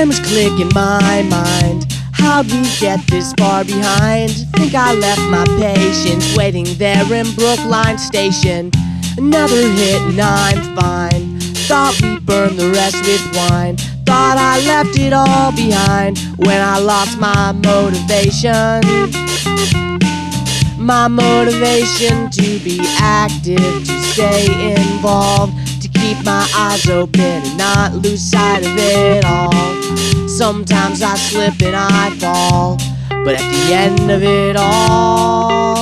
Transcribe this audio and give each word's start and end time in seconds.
Cameras 0.00 0.20
click 0.20 0.58
in 0.58 0.68
my 0.72 1.22
mind. 1.28 1.92
How'd 2.12 2.46
we 2.46 2.62
get 2.80 3.06
this 3.08 3.34
far 3.34 3.66
behind? 3.66 4.30
Think 4.56 4.74
I 4.74 4.94
left 4.94 5.20
my 5.28 5.44
patience 5.58 6.34
waiting 6.34 6.64
there 6.78 7.04
in 7.12 7.30
Brookline 7.34 7.98
Station. 7.98 8.70
Another 9.18 9.60
hit 9.60 10.00
and 10.00 10.18
I'm 10.18 10.74
fine. 10.74 11.38
Thought 11.68 12.00
we 12.00 12.18
burned 12.18 12.58
the 12.58 12.70
rest 12.70 12.96
with 13.04 13.20
wine. 13.36 13.76
Thought 14.06 14.38
I 14.38 14.64
left 14.64 14.98
it 14.98 15.12
all 15.12 15.52
behind 15.52 16.16
when 16.38 16.62
I 16.62 16.78
lost 16.78 17.18
my 17.18 17.52
motivation. 17.52 18.80
My 20.78 21.08
motivation 21.08 22.30
to 22.30 22.58
be 22.60 22.80
active, 22.98 23.84
to 23.84 24.00
stay 24.14 24.46
involved, 24.76 25.52
keep 26.14 26.24
my 26.24 26.50
eyes 26.56 26.88
open 26.88 27.20
and 27.20 27.56
not 27.58 27.94
lose 27.94 28.30
sight 28.30 28.64
of 28.66 28.76
it 28.76 29.24
all. 29.24 29.52
Sometimes 30.28 31.02
I 31.02 31.14
slip 31.14 31.62
and 31.62 31.76
I 31.76 32.10
fall, 32.18 32.78
but 33.24 33.34
at 33.34 33.46
the 33.52 33.74
end 33.74 34.10
of 34.10 34.22
it 34.22 34.56
all, 34.56 35.76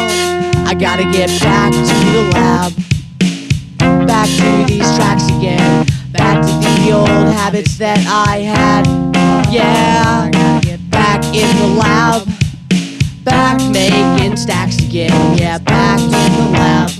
I 0.66 0.74
gotta 0.78 1.04
get 1.04 1.30
back 1.40 1.72
to 1.72 1.94
the 2.12 2.30
lab. 2.34 2.72
Back 4.06 4.28
to 4.28 4.64
these 4.70 4.88
tracks 4.96 5.24
again. 5.28 5.86
Back 6.12 6.42
to 6.44 6.82
the 6.82 6.92
old 6.92 7.32
habits 7.32 7.78
that 7.78 8.04
I 8.06 8.40
had. 8.40 8.86
Yeah, 9.50 10.30
back 10.90 11.24
in 11.34 11.56
the 11.56 11.68
lab. 11.80 12.28
Back 13.24 13.58
making 13.72 14.36
stacks 14.36 14.78
again. 14.78 15.38
Yeah, 15.38 15.58
back 15.58 16.00
in 16.00 16.10
the 16.10 16.50
lab. 16.52 16.97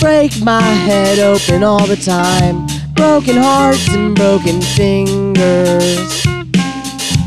Break 0.00 0.40
my 0.42 0.62
head 0.62 1.18
open 1.18 1.62
all 1.62 1.86
the 1.86 1.96
time. 1.96 2.66
Broken 2.94 3.36
hearts 3.36 3.88
and 3.94 4.14
broken 4.14 4.60
fingers. 4.60 6.22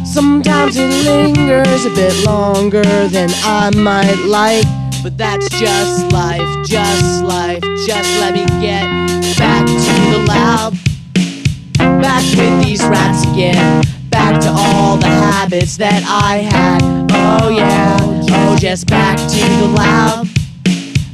Sometimes 0.03 0.75
it 0.77 0.91
lingers 1.05 1.85
a 1.85 1.89
bit 1.91 2.25
longer 2.25 3.07
than 3.07 3.29
I 3.43 3.71
might 3.75 4.23
like. 4.25 4.65
But 5.03 5.17
that's 5.17 5.47
just 5.59 6.11
life, 6.11 6.67
just 6.67 7.23
life. 7.23 7.63
Just 7.87 8.19
let 8.19 8.33
me 8.33 8.45
get 8.61 8.85
back 9.37 9.65
to 9.65 9.93
the 10.11 10.25
lab. 10.27 10.73
Back 12.01 12.23
with 12.37 12.65
these 12.65 12.83
rats 12.83 13.23
again. 13.31 13.83
Back 14.09 14.41
to 14.41 14.49
all 14.49 14.97
the 14.97 15.07
habits 15.07 15.77
that 15.77 16.03
I 16.05 16.37
had. 16.37 16.81
Oh 17.11 17.49
yeah, 17.49 17.97
oh 18.01 18.55
just 18.59 18.87
back 18.87 19.17
to 19.17 19.39
the 19.61 19.67
lab. 19.75 20.27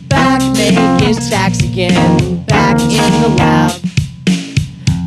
Back 0.10 0.42
making 1.08 1.22
stacks 1.22 1.60
again. 1.62 2.44
Back 2.46 2.80
in 2.82 3.22
the 3.22 3.30
lab. 3.38 3.72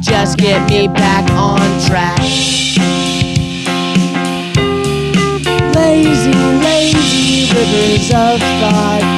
Just 0.03 0.39
get 0.39 0.69
me 0.71 0.89
back 0.89 1.31
on 1.33 1.61
track. 1.87 2.19
Lazy, 5.75 6.33
lazy 6.33 7.53
rivers 7.53 8.11
of 8.11 8.41
thought 8.41 9.10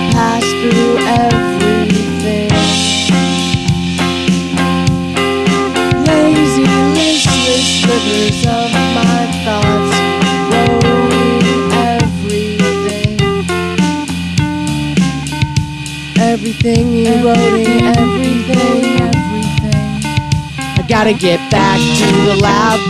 Everything 16.32 17.04
eroding, 17.04 17.82
everything, 17.84 18.84
everything. 19.02 20.02
I 20.56 20.86
gotta 20.88 21.12
get 21.12 21.38
back 21.50 21.78
to 21.98 22.06
the 22.24 22.36
lab. 22.40 22.80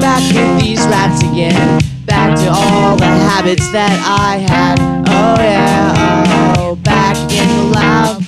Back 0.00 0.22
with 0.34 0.58
these 0.58 0.80
rats 0.86 1.20
again. 1.20 1.78
Back 2.06 2.34
to 2.38 2.48
all 2.48 2.96
the 2.96 3.04
habits 3.04 3.70
that 3.72 3.92
I 4.02 4.38
had. 4.38 4.80
Oh 5.06 5.42
yeah, 5.42 6.54
oh, 6.56 6.76
back 6.76 7.18
in 7.30 7.48
the 7.58 7.64
lab. 7.74 8.22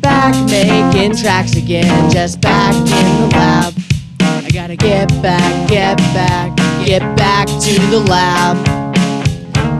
Back 0.00 0.34
making 0.50 1.14
tracks 1.16 1.54
again. 1.54 2.10
Just 2.10 2.40
back 2.40 2.74
in 2.74 3.20
the 3.20 3.36
lab. 3.36 3.74
I 4.22 4.50
gotta 4.52 4.74
get 4.74 5.08
back, 5.22 5.68
get 5.68 5.98
back, 5.98 6.56
get 6.84 7.02
back 7.16 7.46
to 7.46 7.80
the 7.92 8.00
lab. 8.10 8.56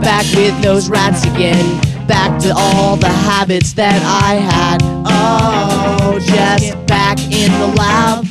Back 0.04 0.24
with 0.36 0.62
those 0.62 0.88
rats 0.88 1.24
again. 1.24 1.87
Back 2.08 2.40
to 2.40 2.54
all 2.56 2.96
the 2.96 3.08
habits 3.08 3.74
that 3.74 4.02
I 4.02 4.36
had. 4.36 4.78
Oh, 5.04 6.18
just 6.18 6.74
back 6.86 7.18
in 7.30 7.52
the 7.60 7.66
lab. 7.76 8.24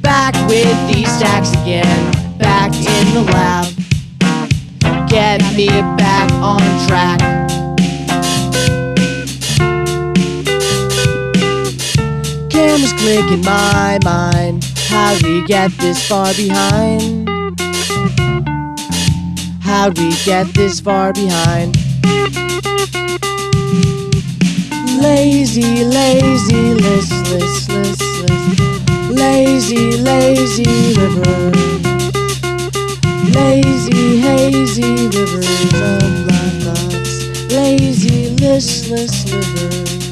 Back 0.00 0.34
with 0.48 0.76
these 0.90 1.12
stacks 1.12 1.52
again. 1.52 2.10
Back 2.38 2.72
in 2.74 3.12
the 3.12 3.24
lab. 3.30 3.66
Get 5.10 5.42
me 5.54 5.68
back 5.68 6.32
on 6.40 6.62
track. 6.88 7.20
Cameras 12.50 12.94
click 12.94 13.30
in 13.30 13.42
my 13.42 13.98
mind. 14.02 14.64
How'd 14.88 15.22
we 15.24 15.44
get 15.44 15.70
this 15.72 16.08
far 16.08 16.32
behind? 16.32 17.28
How'd 19.60 19.98
we 19.98 20.10
get 20.24 20.46
this 20.54 20.80
far 20.80 21.12
behind? 21.12 21.76
Lazy, 25.00 25.84
lazy, 25.84 26.74
listless, 26.74 27.68
listless, 27.68 28.60
lazy, 29.10 29.96
lazy 29.98 30.94
river. 30.94 31.50
Lazy, 33.34 34.18
hazy 34.18 35.08
rivers 35.08 35.72
of 35.74 36.26
my 36.26 36.48
thoughts. 36.62 37.52
Lazy, 37.52 38.30
listless 38.36 39.30
rivers. 39.30 40.08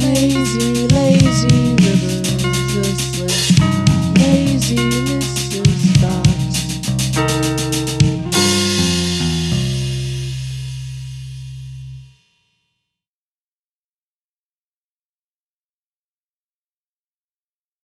Lazy, 0.00 0.86
lazy 0.88 1.73